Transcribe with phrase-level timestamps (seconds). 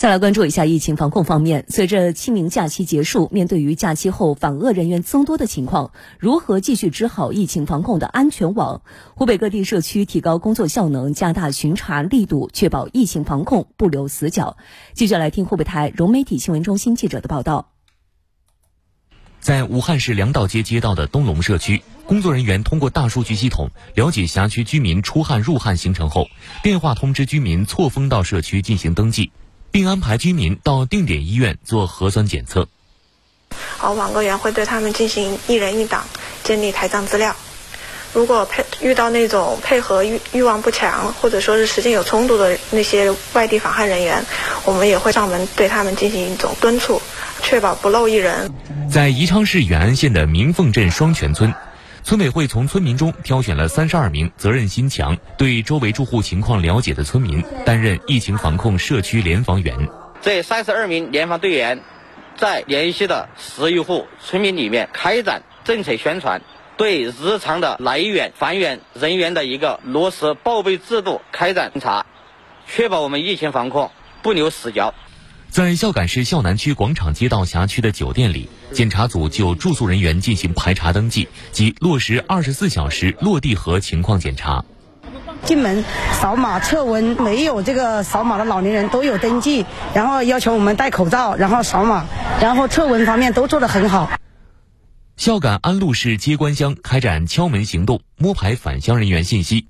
[0.00, 1.66] 再来关注一下疫情防控方面。
[1.68, 8.80] 随着清明假期结束，面对于假期后访鄂人员增多的情况，如何继续织好疫情防控的安全网？
[9.14, 14.56] 湖北各地社区提高工作效能，加大巡查力度，确保疫情防控不留死角。
[14.94, 17.72] 继续来听湖北台融媒体新闻中心记者的报道。
[19.38, 26.26] 在武汉市粮道街街道的东龙社区，工作人员通过大数据系统了解辖区居民出汉入汉行程后，
[26.62, 29.30] 电话通知居民错峰到社区进行登记。
[29.70, 32.68] 并安排居民到定点医院做核酸检测。
[33.80, 36.04] 而网格员会对他们进行一人一档
[36.44, 37.34] 建立台账资料。
[38.12, 44.24] 如果配遇到那种配合欲欲望不强，或者说是时间有冲突的那些外地访汉人员，
[44.64, 47.00] 我们也会上门对他们进行一种敦促，
[47.40, 48.52] 确保不漏一人。
[48.90, 51.54] 在宜昌市远安县的明凤镇双泉村。
[52.02, 59.88] 村委会从村民中挑选了三十二名责任心强、对周围住户情况了解的村民，担任疫情防控社区联防员。
[60.20, 61.80] 这三十二名联防队员，
[62.36, 66.42] 在联系的十余户村民里面开展政策宣传，
[66.76, 72.06] 对日常的来源返源人员的一个落实报备制度开展巡查，
[72.66, 73.90] 确保我们疫情防控
[74.22, 74.94] 不留死角。
[75.50, 84.64] 在孝感市孝南区广场街道辖区的酒店里，检查组就住宿人员进行排查登记及落实二十四小时落地核情况检查。
[85.44, 92.06] 进门扫码测温，没有这个扫码的老年人都有登记，然后要求我们戴口罩，然后扫码，
[92.40, 94.08] 然后测温方面都做得很好。
[95.16, 99.66] 孝感安陆市接官乡开展敲门行动，摸排返乡人员信息。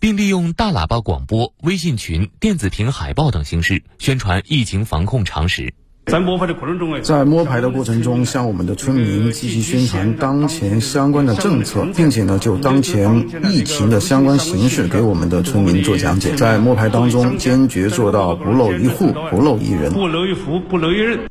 [0.00, 5.74] 并利用大喇叭广播、微信群、电子屏海报等形式宣传疫情防控常识。
[6.06, 16.34] 在摸排的过程中，在摸排的过程中，向我们的村民积极宣传当前相关的政策，并且呢，就当前疫情的相关形势给我们的村民做讲解。
[16.34, 19.92] 在摸排当中，坚决做到不漏一户、不漏一人。
[19.92, 21.29] 不漏一户，不漏一人。